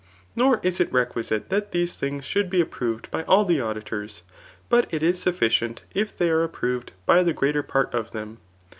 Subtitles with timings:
[0.35, 4.23] Nor is it requisite that these dnngs should be approved by all the auditors,
[4.67, 8.39] but it is sufficient if they zte approved by the greater part of them.